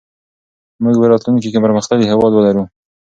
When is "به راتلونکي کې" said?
1.01-1.63